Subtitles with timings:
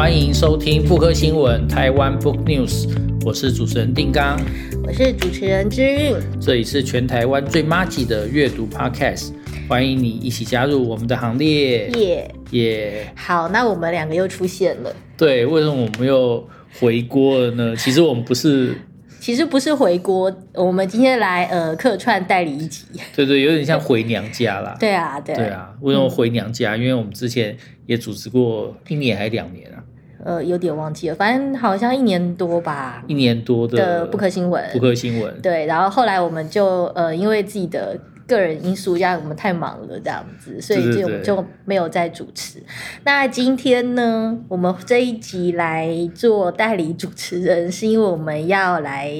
[0.00, 2.88] 欢迎收听妇科新闻台湾 Book News，
[3.22, 4.40] 我是主持人定刚，
[4.82, 9.34] 我是主持人之韵，这里是全台湾最麻吉的阅读 Podcast，
[9.68, 13.12] 欢迎你一起加入我们的行列，耶耶！
[13.14, 16.48] 好，那我们两个又出现了，对，为什么我们又
[16.80, 17.76] 回锅了呢？
[17.76, 18.74] 其实我们不是。
[19.20, 22.86] 其实不是回锅，我们今天来呃客串代理一集。
[23.14, 24.74] 对对，有点像回娘家啦。
[24.80, 25.34] 对啊，对。
[25.34, 26.74] 对啊，为什么回娘家？
[26.74, 29.84] 嗯、因为我们之前也主持过一年还是两年啊？
[30.24, 33.04] 呃，有点忘记了，反正好像一年多吧。
[33.06, 34.64] 一年多的，的布克新闻。
[34.72, 35.40] 不可新闻。
[35.40, 37.98] 对，然后后来我们就呃因为自己的。
[38.30, 42.62] 个人因素，让我们太忙了，这样子，所以就就没有再主持。
[43.02, 49.12] 那今天呢，我们这一集来做代理主持人，是因为我们要来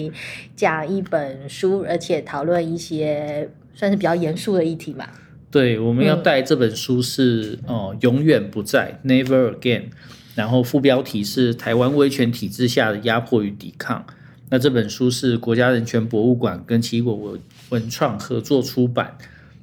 [0.55, 5.05] 讲一本书，而且讨论一些算是比较严肃的议题嘛。
[5.51, 9.87] 对，我们要带这本书是哦、嗯呃，永远不在 （Never Again），
[10.35, 14.05] 然后副标题是台湾威权体制下的压迫与抵抗。
[14.49, 19.17] 那这本书是国家人权博物馆跟奇异果文文创合作出版，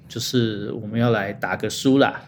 [0.07, 2.21] 就是我们要来打个书啦。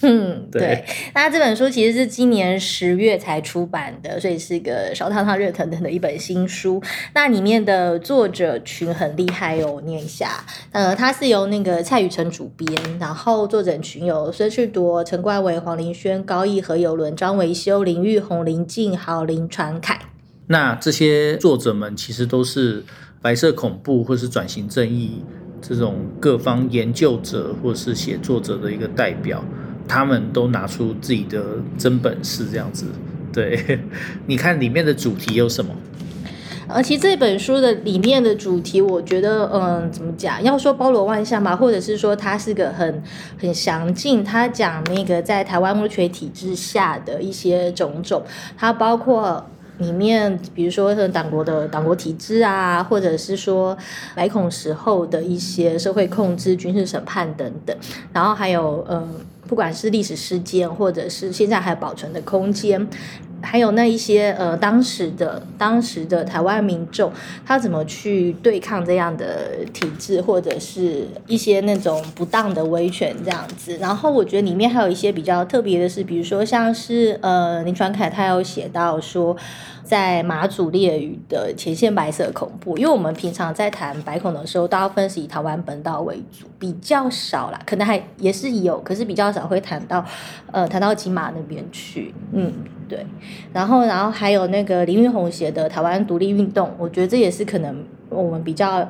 [0.02, 0.84] 嗯，对。
[1.14, 6.82] 那这本书其实是今年十月才出版的，所以是一个烧烫烫、热腾腾的一本新书。
[7.14, 10.44] 那里面的作者群很厉害哦，我念一下。
[10.72, 19.98] 呃，它是由那个蔡雨辰主编，然后作者群有孙旭铎、陈冠伟、黄林轩、高毅、何友伦、张维修、林玉红、林静豪、林传凯。
[20.46, 22.82] 那这些作者们其实都是
[23.22, 25.22] 白色恐怖或是转型正义
[25.60, 29.44] 这种各方研究者或是写作者的一个代表，
[29.90, 31.42] 他们都拿出自己的
[31.76, 32.86] 真本事，这样子。
[33.32, 33.80] 对，
[34.26, 35.74] 你看里面的主题有什么？
[36.68, 40.40] 呃，其实这本书的里面的主题，我觉得，嗯，怎么讲？
[40.44, 43.02] 要说包罗万象吧，或者是说它是个很
[43.40, 44.22] 很详尽。
[44.22, 48.22] 他讲那个在台湾威权体制下的一些种种，
[48.56, 49.44] 它包括。
[49.80, 53.74] 里面，比如说像党国的党国体制啊，或者是说
[54.14, 57.74] 白恐时候的一些社会控制、军事审判等等，
[58.12, 59.08] 然后还有嗯，
[59.50, 62.86] 不管是历史事件，或者是现在还保存的空间。
[63.42, 67.10] 还有那一些呃，当时的当时的台湾民众，
[67.44, 73.76] 他怎么去对抗这样的体制，或者是一些那种不当的威权这样子。
[73.78, 79.36] 然后我觉得里面还有一些比较特别的是，比如说像是呃，林传凯他有写到说，
[79.82, 90.04] 在马祖列屿的前线白色恐怖，因为我们平常在谈白恐的时候，大部分是以台湾本岛为主，比较少啦，可能还也是有，可是比较少会谈到
[90.52, 92.52] 呃，谈到金马那边去，嗯。
[92.90, 93.06] 对，
[93.52, 98.84] 然后，然后还有那个林玉红写的《台湾独立运动》，我觉得这也是可能我们比较，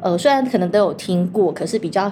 [0.00, 2.08] 呃，虽然可能都有听过，可是比较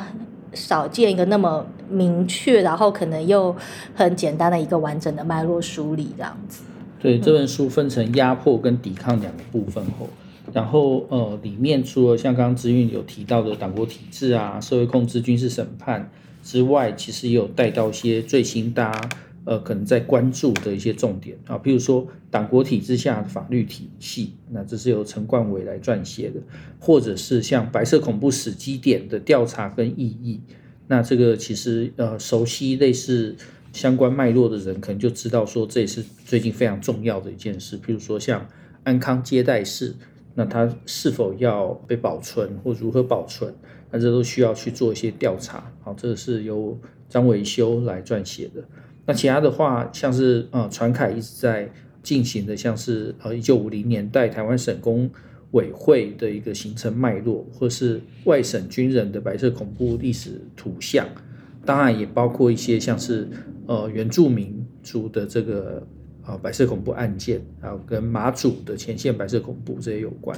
[0.53, 3.55] 少见一个那么明确，然后可能又
[3.95, 6.65] 很简单的一个完整的脉络梳理这样子。
[6.99, 10.09] 对，这本书分成压迫跟抵抗两个部分后，
[10.53, 16.11] 然后呃，里面除了像刚刚之韵有提到的党国体制啊、社会控制、军事审判
[16.43, 19.09] 之外，其实也有带到一些最新大家。
[19.45, 26.39] 呃，可能在关注的一些重点啊，譬如说党国体制下的法律体系，那这是由陈冠伟来撰写的，
[26.79, 30.39] 或者是像白色恐怖死机点的调查跟意义，
[30.87, 33.35] 那这个其实呃，熟悉类似
[33.73, 37.79] 相关脉络的人，可能就知道说这也是最近非常重要的一件事。
[37.79, 38.47] 譬如说像
[38.85, 39.95] 安康接待室，
[40.35, 43.55] 那它是否要被保存或如何保存，
[43.91, 45.73] 那这都需要去做一些调查。
[45.83, 46.79] 好，这是由
[47.09, 48.65] 张维修来撰写的。
[49.07, 51.71] 那其他的话，像是呃，传凯一直在
[52.03, 55.11] 进行的，像是呃，一九五零年代台湾省工
[55.53, 61.09] 委会的一个形成脉络，或是外省军人的白色恐怖历史图像，
[61.65, 63.27] 当然也包括一些像是
[63.69, 65.87] 呃原住民族的这个
[66.25, 70.37] 啊、白色恐怖案件，然后跟马祖的前线白色恐怖这些有关。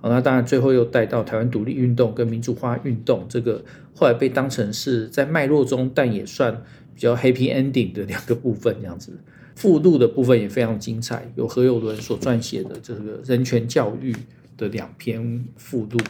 [0.00, 3.62] 好，那当然最后又带到台湾独立运动跟民主化运动，这个
[3.94, 6.62] 后来被当成是在脉络中，但也算。
[6.94, 9.12] 比较 happy ending 的两个部分，这样子，
[9.54, 14.12] 附录的部分也非常精彩，有何友伦所撰写的这个人权教育
[14.56, 16.00] 的两篇附录，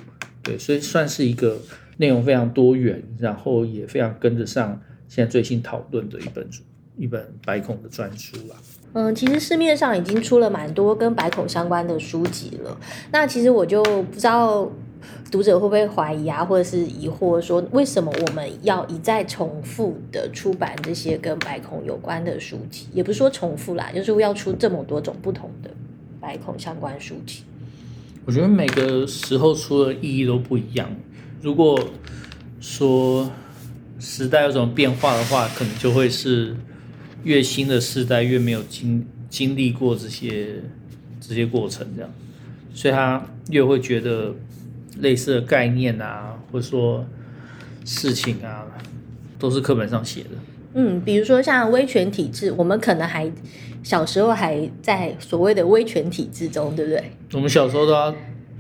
[0.43, 1.59] 对，所以算是一个
[1.99, 6.63] 内容非常多元，然后也非常跟得上现在最新讨论的一本书
[6.97, 8.57] 一本白孔的专书啦。
[8.93, 12.79] 嗯，其实市面上已经出了蛮多跟白孔相关的书籍了，
[13.11, 14.71] 那其实我就不知道。
[15.31, 22.89] 读者会不会怀疑啊，或者是疑惑说，为什么我们要一再重复的出版这些跟白孔有关的书籍？
[22.93, 25.71] 也不是说重复啦，就是要出这么多种不同的
[26.21, 27.45] 白孔相关书籍。
[28.25, 30.91] 我觉得每个时候出的意义都不一样。
[31.41, 31.79] 如果
[32.59, 33.31] 说
[33.99, 36.55] 时代有什么变化的话，可能就会是
[37.25, 40.63] 越新的世代越没有经经历过这些
[41.21, 42.11] 这些过程，这样，
[42.73, 44.35] 所以他越会觉得
[45.01, 47.05] 类似的概念啊，或者说
[47.85, 48.67] 事情啊，
[49.39, 50.31] 都是课本上写的。
[50.75, 53.31] 嗯，比如说像威权体制，我们可能还
[53.83, 57.13] 小时候还在所谓的威权体制中，对不对？
[57.33, 58.15] 我们小时候都要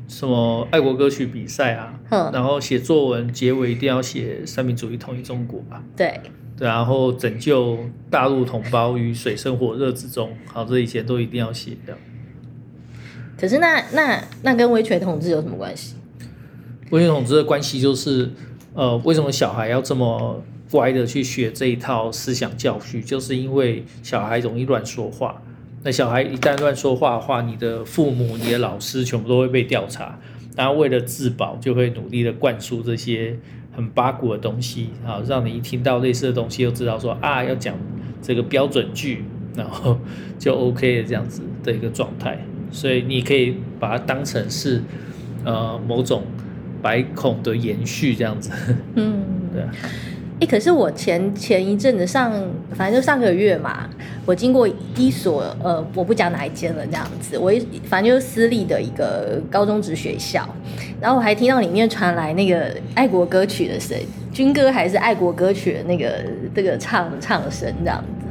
[0.09, 5.85] 什么爱国歌曲比赛啊，嗯，然后写作文结尾一定要写三民主义统一中国吧？
[5.97, 6.21] 对，
[6.57, 7.79] 对，然后拯救
[8.11, 11.97] 大陆同胞于水深火热之中，好，这以前都一定要写的。
[13.39, 15.95] 可是那那那跟威权统治有什么关系？
[16.91, 18.31] 威权统治的关系就是，
[18.75, 20.43] 呃，为什么小孩要这么？
[20.71, 25.41] 乖的去学这一套思想教育，就是因为小孩容易乱说话。
[25.85, 30.19] 那小孩一旦乱说话的话，你的父母、你的老师全部都会被调查。
[30.57, 33.37] 然后为了自保，就会努力的灌输这些
[33.73, 37.77] 很八股的东西，啊，让你一听到类似的东西，就知道说啊，要讲
[38.21, 39.23] 这个标准句，
[39.55, 39.97] 然后
[40.37, 42.45] 就 OK 的这样子的一个状态。
[42.73, 44.83] 所以你可以把它当成是
[45.45, 46.25] 呃某种
[46.83, 48.51] 白孔的延续这样子。
[48.97, 49.23] 嗯，
[49.53, 49.63] 对。
[50.41, 52.33] 哎，可是我前前一阵子上，
[52.73, 53.91] 反正就上个月嘛，
[54.25, 60.49] 我经过一所呃，我不讲哪一间了，这样子，我一反正就是私立的一个高中职学校，
[61.01, 63.99] 然后我还听到里面传来那个爱国歌曲的声，
[64.33, 66.25] 军歌还是爱国歌曲的那个
[66.55, 68.27] 这个唱唱声这样子。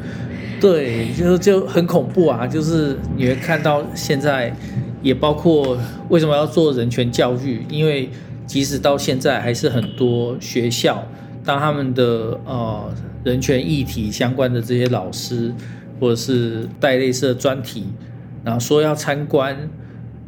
[0.62, 4.50] 对，就就很恐怖啊，就是你会看到现在，
[5.02, 5.78] 也包括
[6.08, 8.10] 为什么要做人权教育，因为
[8.46, 11.06] 即使到现在还是很多学校。
[11.48, 15.54] 当他们的呃人权议题相关的这些老师，
[15.98, 17.86] 或者是带类似的专题，
[18.44, 19.58] 然后说要参观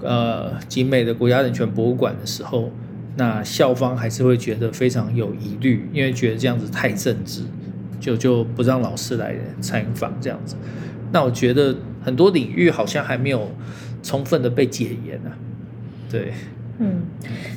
[0.01, 2.71] 呃景美的国家人权博物馆的时候，
[3.17, 7.41] 那校方还是会觉得非常有疑虑，因为觉得这样子太政治，
[7.99, 10.55] 就就不让老师来参访这样子。
[11.11, 13.51] 那我觉得很多领域好像还没有
[14.01, 15.35] 充分的被解严啊。
[16.09, 16.31] 对，
[16.77, 17.01] 嗯，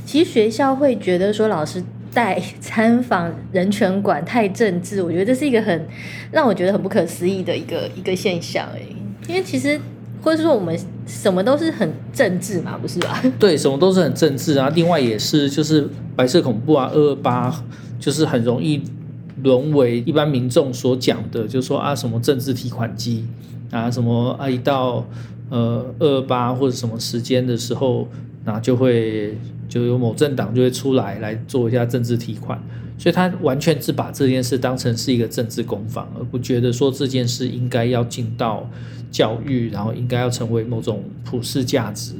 [0.04, 1.84] 其实学校会觉得说老师。
[2.12, 5.86] 带参访人权馆太政治，我觉得这是一个很
[6.30, 8.80] 让我觉得很不可思议的一个一个现象哎，
[9.28, 9.80] 因为其实
[10.20, 13.22] 或者说我们什么都是很政治嘛，不是吧？
[13.38, 14.70] 对，什么都是很政治啊。
[14.74, 17.64] 另外也是就是白色恐怖啊，二二八
[17.98, 18.82] 就是很容易
[19.42, 23.26] 沦为一般民众所讲的，就是说啊什么政治提款机
[23.70, 25.04] 啊，什么啊一到
[25.50, 28.06] 呃二二八或者什么时间的时候，
[28.44, 29.36] 那就会。
[29.68, 32.62] 就有某政党就会出来来做一下政治提款，
[32.98, 38.68] 所以他完全是把这件事当成是一个政治攻防，而不觉得说这件事应该要进到
[39.10, 42.12] 教育，然后应该要成为某种普世价值，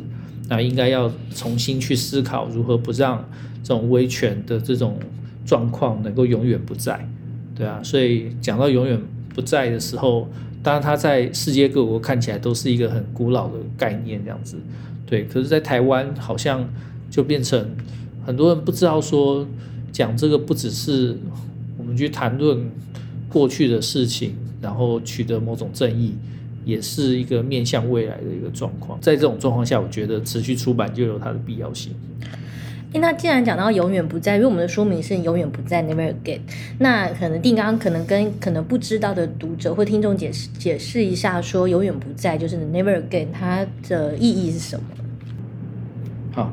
[0.48, 3.22] 那应该要重新去思考如何不让
[3.62, 4.98] 这种威权的这种
[5.44, 7.06] 状况能够永远不在，
[7.54, 8.98] 对啊，所以讲到永远
[9.34, 10.26] 不在的时候，
[10.62, 14.56] 当然它在世界各国看起来都是一个很古老的概念这样子，
[15.06, 16.68] 对，可是，在台湾好像。
[17.12, 17.68] 就变成
[18.24, 19.46] 很多人不知道说，
[19.92, 21.14] 讲这个不只是
[21.76, 22.70] 我们去谈论
[23.28, 26.14] 过去的事情，然后取得某种正义，
[26.64, 28.98] 也是一个面向未来的一个状况。
[29.02, 31.92] 在这种状况下，我觉得持续出版就有它的必要性。
[32.94, 36.40] 那既然讲到永远不在，因为我们的书名是永远不在 （Never Again），
[36.78, 44.84] 那可能定刚可能跟可能不知道的读者或听众解释解释一下，说永远不在就是 Never Again，它的意义是什么？
[46.32, 46.52] 好。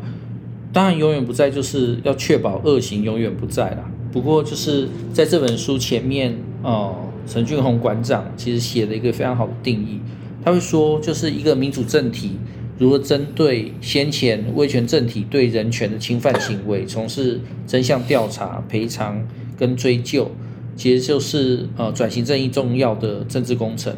[0.72, 3.90] 当然，永远不在就是要确保恶行永远不在啦。
[4.12, 10.00] 不过，就是在这本书前面，哦，陈俊宏馆长其实写了一个非常好的定义。
[10.46, 12.38] 他会说，就是一个民主政体
[12.80, 20.32] 如何针对先前威权政体对人权的侵犯行为，从事真相调查、赔偿跟追究，
[20.78, 23.94] 其实就是呃转型正义重要的政治工程。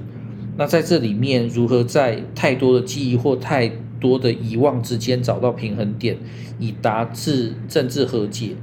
[0.57, 6.17] 那在这里面，如何在太多的记忆或太多的遗忘之间找到平衡点，
[6.59, 8.55] 以达至政治和解，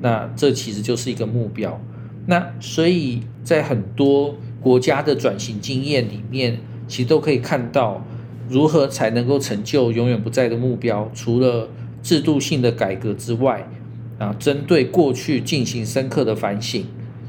[0.00, 1.80] 那这其实就是一个目标。
[2.26, 8.06] 那所以在很多国家的转型经验里面，其实都可以看到
[8.48, 11.10] 如何才能够成就永远不在的目标。
[11.14, 11.68] 除了
[12.02, 13.68] 制度性的改革之外，
[14.18, 16.84] 啊，针对过去进行深刻的反省，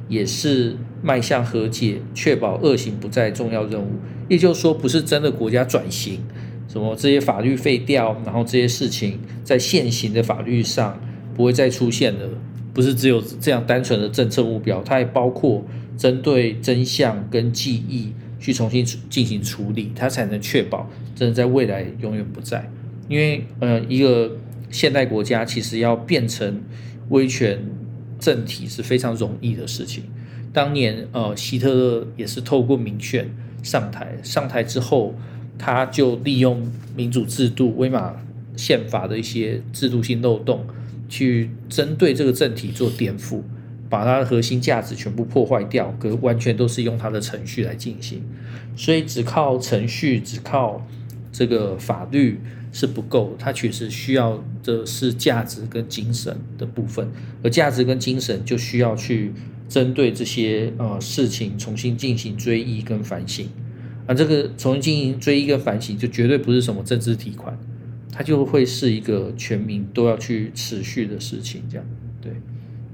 [0.08, 3.94] 也是迈向和解、确保恶行不再重要任务。
[4.28, 6.20] 也就是说，不是真的国家转型。
[6.68, 11.00] 什么这些法律废掉，然后这些事情在现行的法律上
[11.34, 12.28] 不会再出现了，
[12.74, 15.64] 不是只有这样单纯的政策目标，它还包括
[15.96, 18.12] 针对真相跟记忆
[18.46, 22.70] 去重新进行处理，它才能确保真的在未来永远不在。
[23.10, 24.38] 因为呃，一个
[24.70, 26.62] 现代国家其实要变成
[27.10, 27.60] 威权
[28.20, 30.04] 政体是非常容易的事情。
[30.54, 33.28] 当年呃，希特勒也是透过民选
[33.64, 35.16] 上台，上台之后。
[35.58, 38.14] 他就利用民主制度、威玛
[38.58, 40.66] 宪法的一些制度性漏洞，
[41.08, 43.40] 去针对这个政体做颠覆，
[43.96, 48.22] 把它的核心价值全部破坏掉，可完全都是用它的程序来进行。
[48.76, 50.86] 所以只靠程序，只靠
[51.32, 52.42] 这个法律
[52.74, 57.10] 是不够，它确实需要的是价值跟精神的部分，
[57.42, 59.32] 而价值跟精神就需要去
[59.70, 63.48] 针对这些呃事情重新进行追忆跟反省。
[64.08, 67.58] 啊，这个重新进行追忆跟反省，就绝对不是什么政治提款，
[68.12, 71.86] 它就会是一个全民都要去持续的事情，这样
[72.22, 72.34] 对。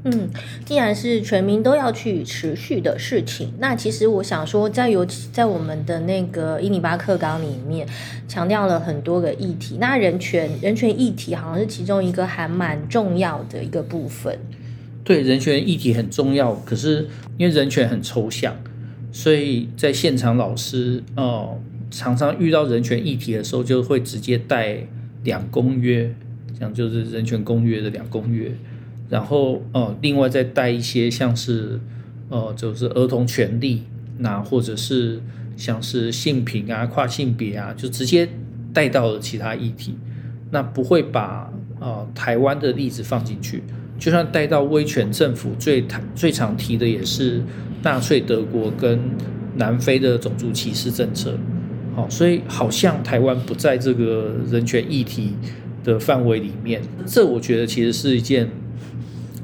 [0.04, 0.30] 嗯，
[0.66, 7.88] 既然是全民都要去持续的事情，那其实我想说，在尤其在我们的那个一零八课纲里面，
[8.28, 14.40] 强调了很多个议题，那人权人权议题好像是其中一个还蛮重要的一个部分。
[15.04, 18.56] 对，人权议题很重要，可是因为人权很抽象。
[19.12, 21.60] 所以在现场，老师哦，
[21.92, 24.78] 常常遇到人权议题的时候，就会直接带
[25.26, 26.12] 两公约，
[26.58, 28.50] 这样就是人权公约的两公约，
[29.12, 31.80] 然后呃，另外再带一些像是
[32.30, 33.84] 呃，就是儿童权利，
[34.18, 35.22] 那或者是
[35.56, 38.28] 像是性平啊、跨性别啊，就直接
[38.74, 39.96] 带到了其他议题，
[40.50, 43.62] 那不会把呃台湾的例子放进去，
[44.00, 47.44] 就算带到威权政府最最常提的也是。
[47.84, 49.00] 纳粹德国跟
[49.56, 51.36] 南非的种族歧视政策，
[51.96, 55.34] 好，所以好像台湾不在这个人权议题
[55.84, 58.48] 的范围里面，这我觉得其实是一件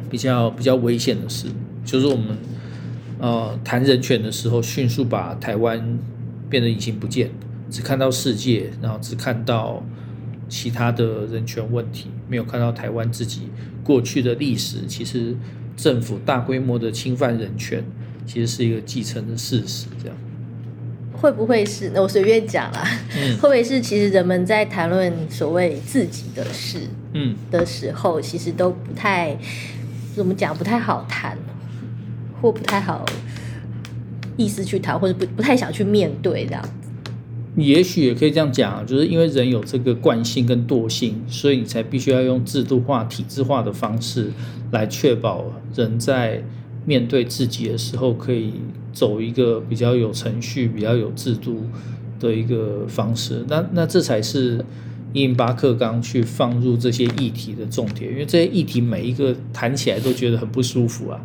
[0.09, 1.47] 比较比较危险的事，
[1.85, 2.37] 就是我们
[3.19, 5.99] 呃谈人权的时候，迅速把台湾
[6.49, 7.29] 变得隐形不见，
[7.69, 9.83] 只看到世界，然后只看到
[10.49, 13.49] 其他的人权问题，没有看到台湾自己
[13.83, 15.35] 过去的历史，其实
[15.75, 17.83] 政府大规模的侵犯人权。
[18.29, 20.17] 其实是一个既成的事实，这样
[21.13, 21.91] 会不会是？
[21.93, 22.85] 那我随便讲啦，
[23.15, 23.79] 嗯、会不会是？
[23.79, 26.79] 其实人们在谈论所谓自己的事，
[27.13, 29.37] 嗯的时候，嗯、其实都不太
[30.17, 31.37] 怎么讲，不太好谈，
[32.41, 33.05] 或不太好
[34.35, 36.69] 意思去谈，或者不不太想去面对这样子。
[37.55, 44.31] 也许也可以这样讲，就是因为人有这个惯性跟惰性，所以你才必须要用制度化、体制化的方式
[44.71, 46.43] 来确保人在。
[46.87, 48.53] 面对自己的时候，可以
[48.93, 51.65] 走一个比较有程序、比较有制度
[52.17, 53.43] 的一个方式。
[53.49, 54.63] 那那这才是
[55.13, 61.19] 一零八课纲去放入这些议题的重点，因为这些议题每一个谈起来都觉得很不舒服啊。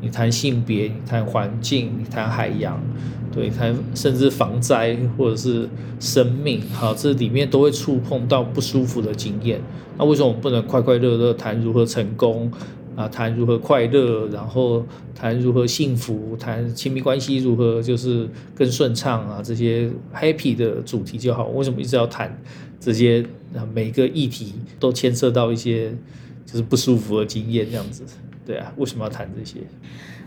[0.00, 2.80] 你谈性别，你谈环境，你谈海洋，
[3.32, 5.68] 对，谈甚至防灾或者是
[6.00, 9.60] 生命，好，这里面都会触碰到不舒服的经验。
[9.96, 12.50] 那为什么我们不能快快乐乐谈如何成功？
[12.94, 21.46] 啊，谈如何快乐，然后谈如何幸福，谈亲密关系如何就是更顺畅啊，这些 happy 的主题就好。
[21.46, 22.38] 为什么一直要谈
[22.82, 23.24] 这些？
[23.74, 25.90] 每个议题都牵涉到一些
[26.46, 28.02] 就是不舒服的经验，这样子。
[28.46, 29.58] 对啊，为什么要谈这些？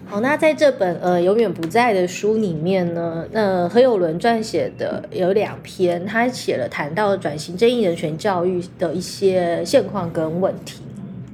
[0.05, 10.83] 好，那在这本呃永远不在的书里面呢，那何友伦撰写的有两篇，他写了谈到转型正义人权教育的一些现况跟问题。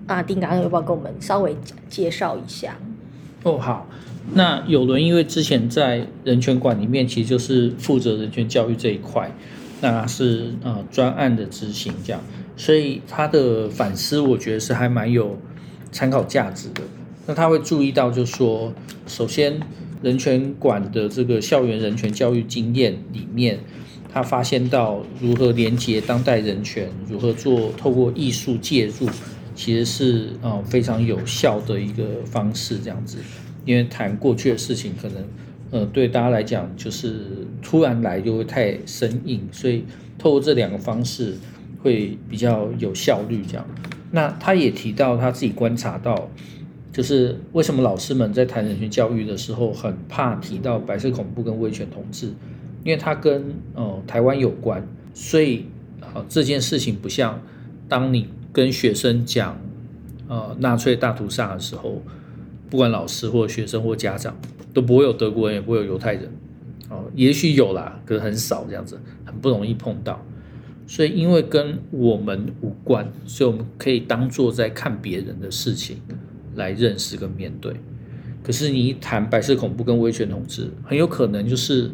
[0.07, 1.53] 那丁刚刚要不要跟我们稍微
[1.89, 2.77] 介绍一下？
[3.43, 3.85] 哦，好。
[4.33, 9.29] 那友伦因为之前在人权馆里面，其实就是负责人权教育这一块，
[9.81, 12.21] 那是呃专案的执行这样，
[12.55, 15.38] 所以他的反思我觉得是还蛮有
[15.91, 16.81] 参考价值的。
[17.27, 18.73] 那他会注意到，就是说，
[19.05, 19.59] 首先
[20.01, 23.59] 人权馆的这个校园人权教育经验里面，
[24.13, 29.09] 他发现到如何连接当代人权，如何做透过艺术介入。
[29.53, 33.17] 其实是呃非常有效的一个方式，这样子，
[33.65, 35.23] 因为谈过去的事情，可能
[35.71, 39.86] 呃对大家来讲就是突然来就会太生硬，所以
[40.18, 41.36] 透过这两个方式
[41.82, 43.44] 会比较有效率。
[43.48, 43.65] 这样，
[44.12, 46.30] 那他也提到他自己观察到，
[46.91, 52.27] 就是为什么老师们在谈人权教育的时候很怕提到白色恐怖跟威权统治，
[52.84, 55.65] 因为它跟呃台湾有关，所以
[56.01, 57.41] 啊、这件事情不像
[57.88, 58.27] 当你。
[58.53, 59.58] 跟学生讲，
[60.27, 62.01] 呃，纳粹大屠杀的时候，
[62.70, 64.36] 不管老师或学生或家长，
[64.74, 66.30] 都不会有德国人，也不会有犹太人，
[67.15, 70.24] 也许有啦，可是很少这样子，很不容易碰到。
[70.88, 75.98] 所以，因为跟我们无关，所以我们可以当做在看别人的事情
[76.56, 77.74] 来认识跟面对。
[78.44, 81.91] 可是，你一谈白色恐怖跟威权统治，很有可能就是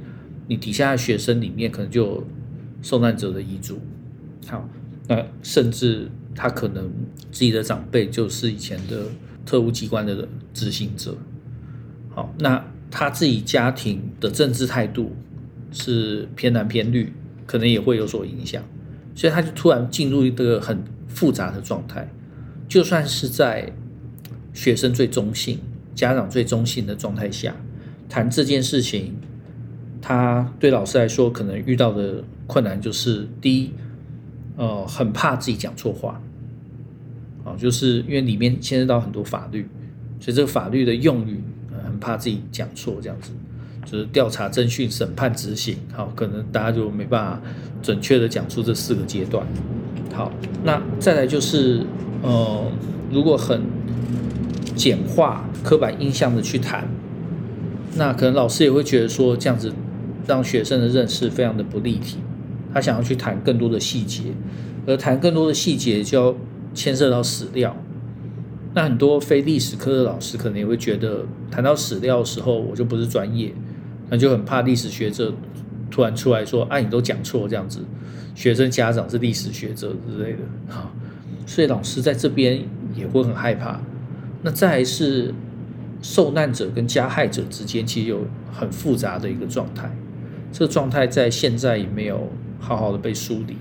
[0.47, 2.27] 你底下的学生里面可能就有
[2.81, 3.79] 受难者的遗族，
[4.47, 4.67] 好，
[5.07, 6.09] 那甚至。
[6.39, 6.87] 他可能
[7.31, 9.07] 自己的长辈就是以前的
[9.43, 11.17] 特务机关的执行者，
[12.13, 15.15] 好，那他自己家庭的政治态度
[15.71, 17.11] 是偏蓝偏绿，
[17.45, 18.63] 可能也会有所影响，
[19.13, 22.07] 所以他就突然进入一个很复杂的状态。
[22.67, 23.71] 就算是在
[24.53, 25.59] 学生最中性、
[25.95, 27.55] 家长最中性的状态下
[28.09, 29.15] 谈这件事情，
[30.01, 33.71] 他对老师来说可能遇到的困难就是：第一，
[34.55, 36.21] 呃，很怕自己讲错话，
[37.45, 39.67] 啊，就是因为里面牵涉到很多法律，
[40.19, 41.41] 所以这个法律的用语，
[41.99, 43.31] 怕自己讲错，这样子。
[43.89, 47.41] 就是调查、侦讯、审判、执行，好，可能大家就没办法
[47.81, 49.47] 准确的讲出这四个阶段。
[50.13, 50.29] 好，
[50.65, 51.85] 那再来就是，
[52.21, 52.69] 呃，
[53.09, 53.61] 如果很
[54.75, 56.85] 简化、刻板印象的去谈，
[57.95, 59.71] 那可能老师也会觉得说这样子
[60.27, 62.17] 让学生的认识非常的不立体。
[62.73, 64.23] 他想要去谈更多的细节，
[64.85, 66.35] 而谈更多的细节就要
[66.73, 67.73] 牵涉到史料。
[68.77, 73.51] 那很多非历史科的老师可能也会觉得，谈到史料的时候，我就不是专业。
[74.11, 75.33] 那就很怕历史学者
[75.89, 77.83] 突然出来说：“啊，你都讲错这样子。”
[78.35, 80.91] 学生家长是历史学者之类的，哈，
[81.47, 82.61] 所以老师在这边
[82.95, 83.81] 也会很害怕。
[84.43, 85.33] 那再是
[86.03, 89.89] 受难者跟加害者之间其实有很复杂的一个状态，
[90.51, 92.29] 这个状态在现在也没有
[92.59, 93.57] 好好的被梳理。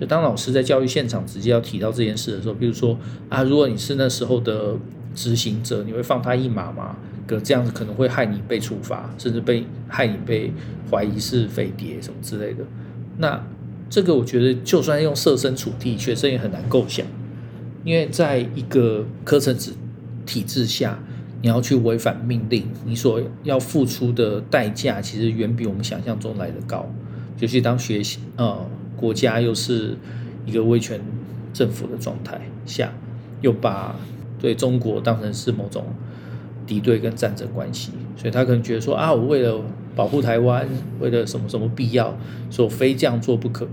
[0.00, 4.76] 就当老师在教育现场直接要提到这件事的时候，比如说啊，如果你是那时候的
[5.14, 6.96] 执行者，你会放他一马吗？
[7.26, 10.50] 可这样子可能会害你被处罚，甚至被害你被
[10.90, 12.64] 怀疑是匪谍什么之类的。
[13.18, 13.44] 那
[13.90, 17.04] 这个我觉得，就算用设身处地，学生也很难构想，
[17.84, 19.72] 因为在一个课程制
[20.24, 20.98] 体制下，
[21.42, 26.88] 你要去违反命令，你所要付出的代价其实远比我们想象中来的高。
[27.40, 28.66] 尤其当学习呃
[28.98, 29.96] 国家又是
[30.44, 31.00] 一个威权
[31.54, 32.92] 政府的状态下，
[33.40, 33.96] 又把
[34.38, 35.86] 对中国当成是某种。
[36.66, 39.58] 敌对跟战争关系，所以他可能觉得说啊，我为了
[39.96, 40.68] 保护台湾，
[41.00, 42.14] 为了什么什么必要，
[42.50, 43.66] 所以非这样做不可。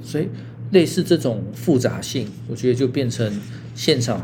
[0.00, 0.30] 所以
[0.70, 3.30] 类似这种复杂性，我觉得就变成
[3.74, 4.22] 现场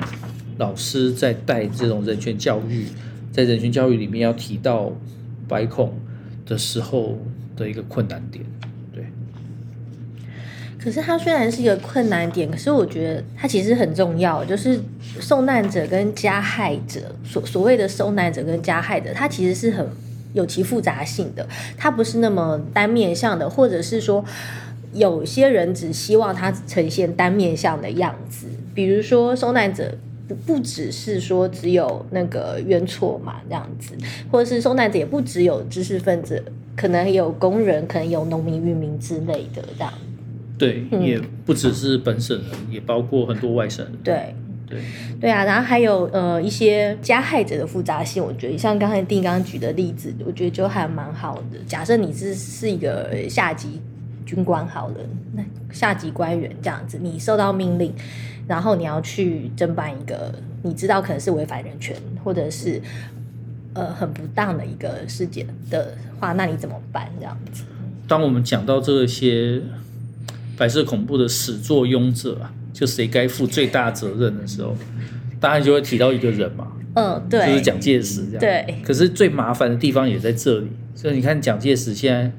[0.57, 2.87] 老师在带这种人权教育，
[3.31, 4.91] 在人权教育里面要提到
[5.47, 5.93] 白孔
[6.47, 7.19] 的时候
[7.55, 8.43] 的一个困难点。
[10.85, 14.45] 可是它虽然是一个困难点，可是我觉得它其实很重要。
[14.45, 14.79] 就是
[15.19, 19.89] 受难者跟加害者，所所谓的受难者跟加害者，它其实是很
[20.35, 21.49] 有其复杂性的。
[21.79, 24.23] 它不是那么单面向的，或者是说
[24.93, 28.47] 有些人只希望它呈现单面向的样子。
[28.75, 29.97] 比如说受难者
[30.29, 33.95] 不不只是说只有那个冤错嘛，这样子，
[34.31, 36.45] 或者是受难者也不只有知识分子，
[36.77, 39.91] 可能有工人，可能有农民、渔民之类的这样。
[40.65, 43.95] 对，也不只是本省人，嗯，也包括很多外省人。
[44.03, 44.35] 对，
[44.67, 44.81] 对，
[45.21, 51.59] 对啊，然后还有呃一些加害者的复杂性，我觉得像刚才定刚刚举的例子，我觉得就还蛮好的。
[51.67, 53.81] 假设你是是一个下级
[54.25, 54.97] 军官好了，
[55.35, 57.93] 那下级官员这样子，你受到命令，
[58.49, 62.81] 然后你要去侦办一个你知道可能是违反人权或者是
[63.75, 67.09] 呃很不当的一个事件的话，那你怎么办？
[67.19, 67.65] 这样子？
[68.09, 69.61] 当我们讲到这些。
[70.57, 74.75] 白色恐怖的始作俑者啊，就谁该负最大责任的时候，
[75.41, 78.41] 当然就会提到一个人嘛，嗯，对，就是蒋介石这样。
[78.41, 78.83] 对。
[78.83, 82.31] 可是最麻烦的地方也在这里，所以你看蒋介石现在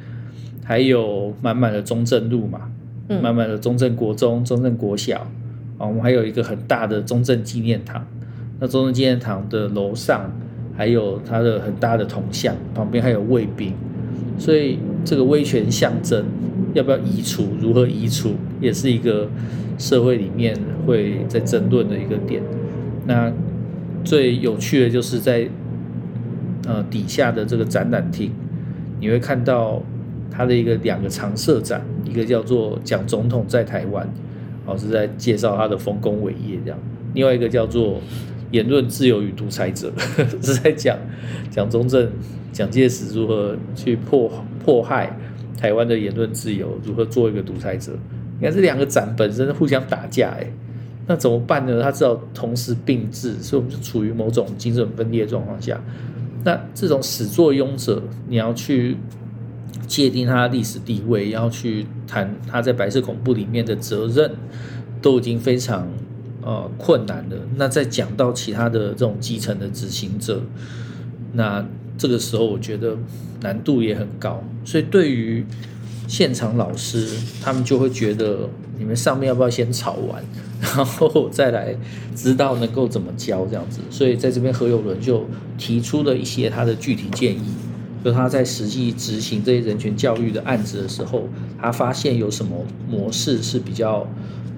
[0.63, 2.69] 还有满满的中正路嘛，
[3.07, 5.19] 满、嗯、满的中正国中、中正国小
[5.77, 8.05] 啊，我们还有一个很大的中正纪念堂。
[8.59, 10.31] 那中正纪念堂的楼上
[10.77, 13.73] 还有他的很大的铜像，旁边还有卫兵，
[14.39, 16.23] 所以这个威权象征。
[16.75, 17.47] 要不要移除？
[17.59, 18.35] 如何移除？
[18.61, 19.27] 也是一个
[19.79, 22.43] 社会里面会在争论的一个点。
[23.07, 23.31] 那
[24.03, 25.47] 最有趣的就是在
[26.67, 28.29] 呃底下的这个展览厅，
[28.99, 29.81] 你会看到
[30.29, 34.07] 他的一个两个常设展，一个叫做“蒋总统在台湾”，
[34.67, 36.77] 哦是在介绍他的丰功伟业这样；
[37.13, 38.01] 另外一个叫做
[38.51, 39.93] “言论自由与独裁者”，
[40.43, 40.97] 是在讲
[41.49, 42.11] 蒋中正、
[42.51, 44.29] 蒋介石如何去迫
[44.63, 45.17] 迫害。
[45.57, 47.93] 台湾的言论自由如何做一个独裁者？
[48.37, 50.51] 你看这两个展本身互相打架，哎，
[51.07, 51.81] 那怎么办呢？
[51.81, 55.81] 他只好同时并置，所以我们就处于某种精神分裂状况下。
[56.43, 58.97] 那这种始作俑者，你要去
[59.87, 64.31] 界定他的历史地位，要去谈他在白色恐怖里面的责任，
[65.01, 65.87] 都已经非常
[66.41, 67.37] 呃困难了。
[67.55, 70.41] 那再讲到其他的这种基层的执行者，
[71.31, 71.65] 那。
[71.97, 72.97] 这个时候我觉得
[73.41, 75.45] 难度也很高，所以对于
[76.07, 77.07] 现场老师，
[77.41, 80.23] 他们就会觉得你们上面要不要先吵完，
[80.61, 81.75] 然后再来
[82.15, 83.79] 知道能够怎么教这样子。
[83.89, 85.25] 所以在这边何有伦就
[85.57, 87.43] 提出了一些他的具体建议。
[88.03, 91.27] 就他在实际执行这些人权教育的案子的时候，
[91.59, 94.07] 他发现有什么模式是比较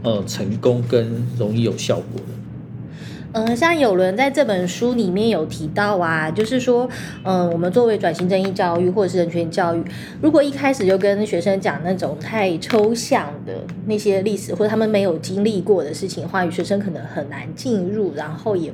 [0.04, 2.34] 呃成功跟容易有效果的。
[3.38, 6.90] 嗯，像有人在这本书里面有提到啊，就是说，
[7.24, 9.84] 嗯，我们作为转型正义教育或者是人权教育，
[10.20, 13.54] 如果一开始就跟学生讲那种太抽象的
[13.86, 18.74] 那些历史或者他们没有经历过的事情的话，学生可能很难进入，然后也。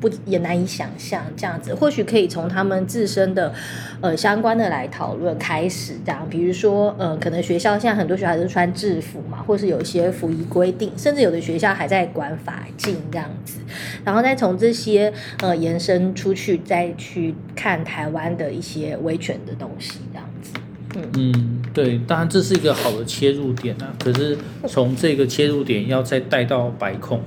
[0.00, 3.52] 不也难以想象这样子，或许可以从他们自身的
[4.00, 13.58] 呃相关的来讨论开始，这样，比如说呃，可能学校现在很多学校都穿制服嘛，或是有一些服仪规定，甚至有的学校还在管法禁这样子，
[14.04, 20.52] 然后再从这些呃延伸出去，再去看台湾的一些维权的东西这样子。
[20.94, 21.02] 嗯。
[21.16, 24.36] 嗯，对，当然这是一个好的切入点啊，可是
[24.66, 27.20] 从这个切入点要再带到白控。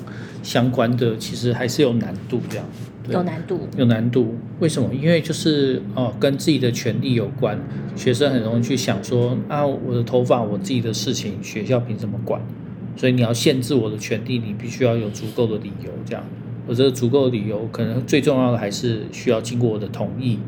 [0.44, 2.66] 相关的其实还是有难度，这样
[3.08, 4.36] 有难度，有难度。
[4.60, 4.94] 为什么？
[4.94, 7.58] 因为就是哦，跟自己的权利有关。
[7.96, 12.42] 学生很容易去想说啊，我的头发，我自己的事情，学校凭什么管？
[12.98, 16.22] 所以你要限制我的权利，你必须要有足够的理由，这样。
[16.68, 20.40] 我这个足够的理由，可能最重要的还是需要经过我的同意。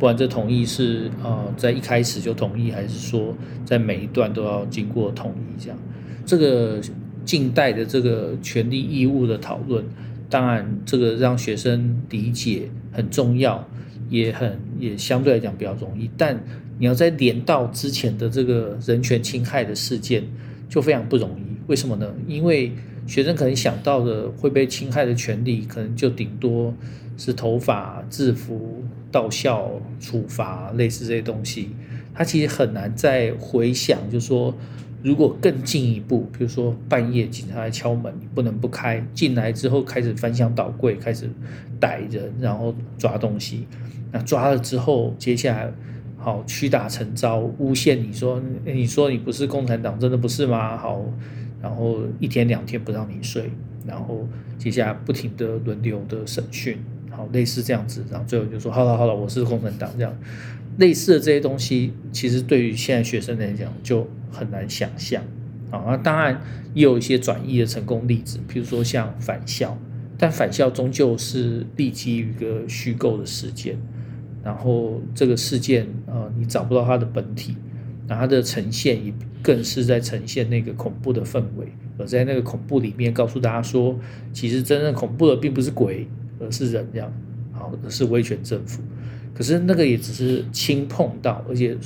[0.00, 5.78] 不管这同意是呃在一开始就同意，还是说在每一段都要经过同意，这样。
[6.26, 6.80] 这个。
[7.22, 9.84] 近代的这个权利义务的讨论，
[10.30, 13.68] 当然这个让学生理解很重要，
[14.08, 16.10] 也很也相对来讲比较容易。
[16.16, 16.42] 但
[16.78, 20.24] 你要在连到之前的这个人权侵害的事件，
[20.68, 21.44] 就非常不容易。
[21.68, 22.12] 为什么呢？
[22.26, 22.72] 因为
[23.06, 26.74] 学生可能想到的会被侵害的权利，可能就顶多
[27.20, 31.68] 是头发、制服、到校处罚类似这些东西，
[32.14, 34.54] 他其实很难再回想，就是说。
[35.02, 39.02] 如果更进一步，比如说半夜警察来敲门，你不能不开。
[39.14, 41.26] 进来之后开始翻箱倒柜，开始
[41.80, 43.66] 逮人，然后抓东西。
[44.12, 45.72] 那抓了之后，接下来
[46.18, 50.76] 好屈打成招，诬陷你说，你说你不是共产党，真的不是吗？
[50.76, 51.02] 好，
[51.62, 53.50] 然后一天两天不让你睡，
[53.86, 54.28] 然后
[54.58, 56.76] 接下来不停的轮流的审讯，
[57.20, 60.16] 好，类似这样子，然后最后就说好了好了，我是共产党这样。
[60.78, 64.08] 类似的这些东西，其实对于现在学生来讲就。
[64.32, 65.20] 很难想象
[65.72, 65.82] 啊！
[65.88, 66.40] 那当然
[66.72, 69.76] 也有一些转译的成功例子，譬如说像返校，
[70.16, 73.76] 但返校终究是立基于一个虚构的事件，
[74.44, 77.56] 然后这个事件呃，你找不到它的本体，
[78.06, 81.66] 那它的呈现也更是在呈现那个恐怖的氛围，
[81.98, 83.98] 而在那个恐怖里面告诉大家说，
[84.32, 86.06] 其实真正恐怖的并不是鬼，
[86.40, 87.12] 而是人这样，
[87.52, 88.82] 好，而是威权政府。
[89.34, 91.76] 可是那个也只是轻碰到，而且。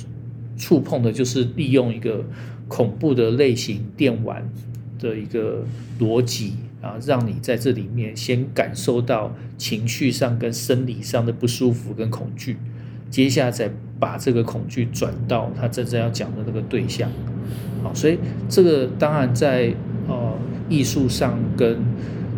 [0.57, 2.23] 触碰的就是利用一个
[2.69, 4.49] 恐怖的类型电玩
[4.97, 5.65] 的一个
[5.99, 12.55] 逻辑啊，让你在这里面先感受到情绪上跟生理上的不舒服跟恐惧，
[13.09, 17.11] 接下来再把这个恐惧转到他真正要讲的那个对象。
[17.83, 19.73] 好，所以这个当然在
[20.07, 20.37] 呃
[20.69, 21.77] 艺术上跟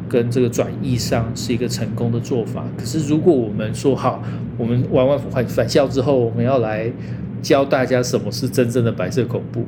[0.10, 2.65] 跟这个转译上是一个成功的做法。
[2.78, 4.24] 可是如果我们说好，
[4.58, 6.91] 我们玩完返返校之后，我们要来。
[7.39, 9.63] 教大家什么是真正的白色恐怖，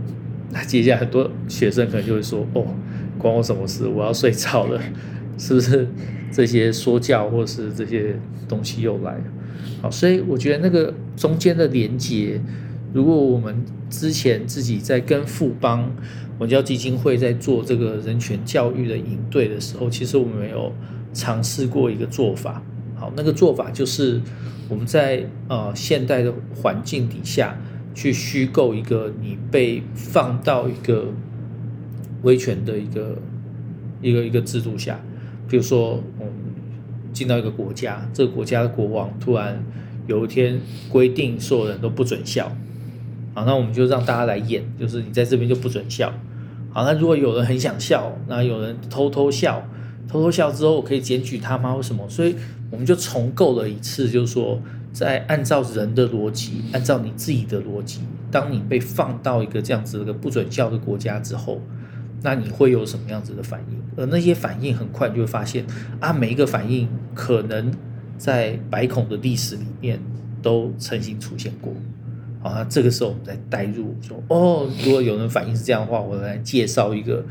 [0.52, 2.66] 那接下来很多学生可能就会说：“哦，
[3.18, 3.88] 关我什么事？
[3.88, 4.82] 我要睡觉了，
[5.38, 5.88] 是不是？”
[6.34, 8.16] 这些说教或是这些
[8.50, 9.24] 东西又来了。
[9.84, 12.42] 好，所以我觉得那个中间的连接，
[12.94, 15.92] 如果我们之前自己在跟富邦
[16.40, 20.72] 文教基金会在做这个人权教育的营队的时候，其实我们有
[21.14, 22.64] 尝试过一个做法。
[22.96, 24.22] 好，那个做法就是。
[24.70, 27.60] 我们在呃现代的环境底下
[27.96, 31.08] 去虚构一个你被放到一个
[32.22, 33.18] 威权的一个
[34.00, 35.00] 一个一个制度下，
[35.48, 36.34] 比如说，我们，
[37.12, 39.66] 进到一个国家，这个国家的国王突然
[40.06, 42.56] 有一天规定所有人都不准笑，
[43.46, 46.14] 那我们就让大家来演，就是你在这边就不准笑，
[46.72, 49.66] 好，那如果有人很想笑，那有人偷偷笑，
[50.08, 51.76] 偷偷笑之后可以检举他吗？
[51.76, 52.08] 为什么？
[52.10, 52.36] 所以。
[52.72, 54.62] 我们就重构了一次，就是说，
[54.94, 61.60] 在按照人的逻辑，按照你自己的逻辑，当你被放到一个这样子的不准笑的国家之后，
[62.22, 63.82] 那你会有什么样子的反应？
[63.98, 65.66] 而那些反应很快就会发现，
[66.00, 67.74] 啊，每一个反应可能
[68.20, 70.00] 在白孔的历史里面
[70.44, 71.74] 都曾经出现过。
[72.42, 77.24] 好，那这个时候我们再带入说，哦，如果有人反应是这样的话，我来介绍一个。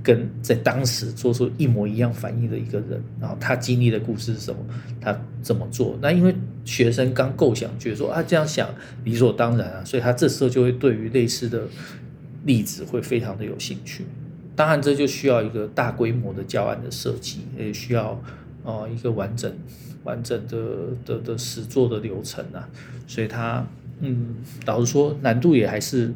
[0.00, 4.58] 跟在当时做出一模一样反应的一个人，然后他经历的故事是什么？
[5.02, 5.98] 他怎么做？
[6.00, 8.70] 那因为学生刚构想，觉得说啊这样想
[9.04, 11.62] 理所当然啊，所以他这时候就会对于类似的
[12.46, 14.06] 例子会非常的有兴趣。
[14.56, 18.18] 当然，这就需要一个大规模的教案的设计，也需要
[18.62, 19.52] 呃一个完整
[20.04, 20.58] 完整的
[21.04, 22.66] 的的实作的流程啊。
[23.06, 23.66] 所以他
[24.00, 26.12] 嗯，老实说难度也还是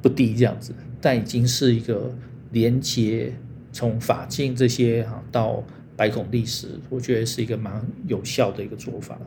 [0.00, 2.12] 不低这样子，但已经是一个
[2.52, 3.32] 连接
[3.72, 5.62] 从法镜这些哈到
[5.96, 9.18] 白孔历史，我觉得是一个蛮有效的一个做法。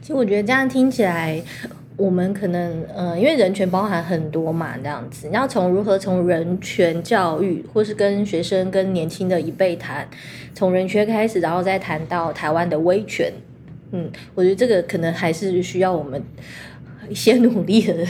[0.00, 1.42] 其实我觉得这样听起来。
[1.98, 10.08] 我们可能，呃，因为人权包含很多嘛，这样子，你要从如何从人权教育，或是跟学生、跟年轻的一辈谈，
[10.54, 13.32] 从人权开始，然后再谈到台湾的威权，
[13.92, 16.22] 嗯，我觉得这个可能还是需要我们
[17.08, 18.06] 一些努力的。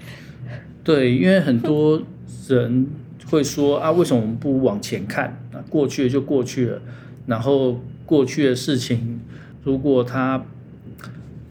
[0.84, 2.02] 对，因为很多
[2.48, 2.86] 人
[3.26, 5.26] 会说啊，为什么我们不往前看？
[5.52, 6.82] 啊，过去就过去了，
[7.26, 9.20] 然后过去的事情，
[9.62, 10.44] 如果他。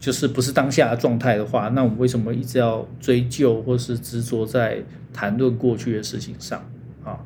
[0.00, 6.58] 就是不是当下的状态的话，那我们为什么一直要追究或是执着在谈论过去的事情上
[7.04, 7.20] 啊？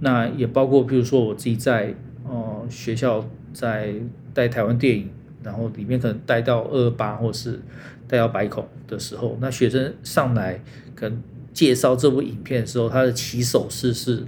[0.00, 1.94] 那也包括，比如说我自己在
[2.28, 3.94] 呃学校在
[4.34, 5.10] 带台湾电影，
[5.42, 7.60] 然后里面可能带到二八或是
[8.06, 10.60] 带到白孔的时候，那学生上来
[10.94, 14.24] 可能介绍这部影片的时候，他的起手式是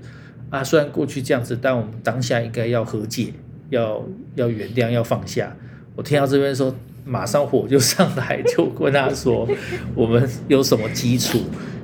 [0.51, 3.33] 啊，虽然过去这样子，但我们当下应该要和解，
[3.71, 5.57] 要要原谅，要放下。
[5.97, 6.75] 我听到这边说。
[7.07, 9.47] 马上火就上来， 就跟他说
[9.95, 11.39] ：“我们有什么基础，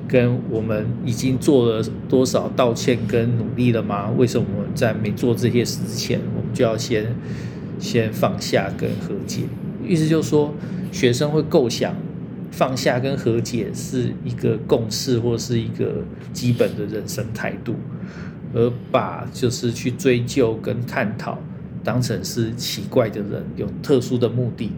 [0.08, 4.10] 跟我们已经做了多少道歉跟努力了吗？
[4.16, 7.14] 为什么我们在没做这些事之前，我们就要先
[7.80, 9.42] 先放下跟和解？
[9.86, 10.54] 意思就是说，
[10.92, 11.96] 学生会构想
[12.52, 17.74] 放下跟和解是一个共识，或是一个基本的人生态度，
[18.54, 21.38] 而把就是去追究跟探讨
[21.82, 24.70] 当成是奇怪的人，有特殊的目的。”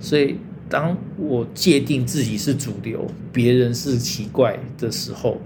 [0.00, 0.36] 所以，
[0.68, 5.40] 当我界定自己是主流，别人是奇怪的时候，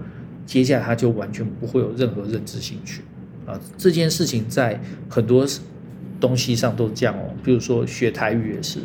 [0.45, 3.01] 接下来他就完全不会有任何认知兴趣
[3.45, 3.59] 啊。
[3.77, 5.45] 这件事情在很多
[6.21, 7.33] 东西上都这样哦。
[7.43, 8.79] 比如说学台语也是，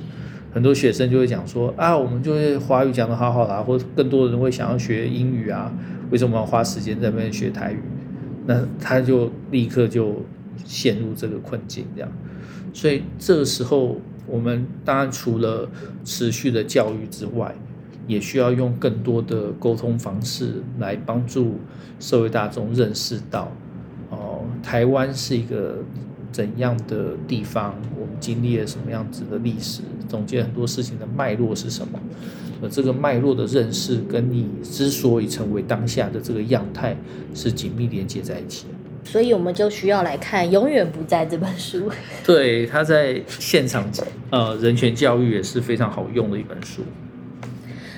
[0.53, 5.72] 很多学生就会讲说啊，我们就会华语讲得好好啦，或者更多人会想要学英语啊，
[6.11, 7.79] 为什么要花时间在那边学台语？
[8.46, 10.25] 那他就立刻就
[10.64, 12.11] 陷入这个困境，这样。
[12.72, 14.01] 所以这个时候。
[14.29, 15.70] 我们当然除了
[16.05, 17.55] 持续的教育之外，
[18.09, 21.61] 也需要用更多的沟通方式来帮助
[22.01, 23.53] 社会大众认识到，
[24.11, 25.77] 哦，台湾是一个
[26.37, 31.99] 怎样的地方，我们经历了什么样子的历史，总结很多事情的脉络是什么，
[32.61, 36.94] 呃这个脉络的认识跟你之所以成为当下的这个样态
[37.35, 38.66] 是紧密连接在一起。
[39.03, 41.90] 所以我们就需要来看《永远不在》这本书。
[42.22, 43.90] 对，他在现场
[44.29, 46.83] 呃人权教育也是非常好用的一本书。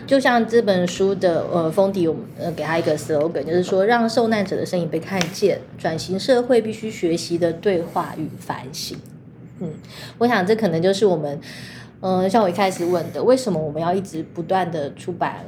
[0.09, 8.97] 就像这本书的呃封底，我们呃给他一个 slogan，就是说让受难者的身影被看见，转型社会必须学习的对话与反省。
[9.61, 9.69] 嗯，
[10.17, 11.39] 我想这可能就是我们
[12.01, 15.45] 嗯、呃，像我一开始问的，为什么我们要一直不断的出版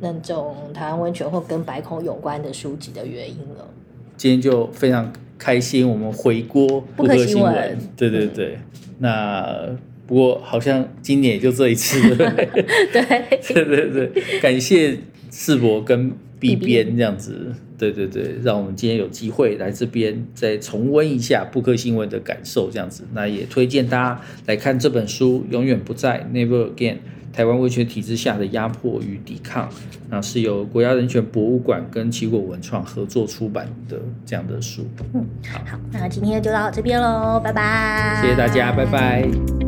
[0.00, 3.68] 那种台湾温泉或跟白孔有关的书籍的原因了。
[4.16, 8.54] 今天就非常开心，我们回锅不可新闻，对对对。
[8.54, 8.60] 嗯、
[9.00, 9.68] 那
[10.08, 14.40] 不过好像今年也就这一次， 对对对。
[14.40, 14.98] 感谢
[15.30, 23.04] 世博跟 B 编这样子，对对对，让我们今天有机会来这边再重温一下布克新闻的感受，这样子。
[23.12, 26.96] 那也推荐大家来看这本书《永远不在》（Never Again）。
[27.30, 29.68] 台湾威权体制下的压迫与抵抗，
[30.08, 34.84] 那是由国家人权博物馆跟奇果文创合作出版的这样的书。
[35.14, 38.18] 嗯，好，好，那今天就到这边喽，拜拜。
[38.22, 39.67] 谢谢大家，拜拜。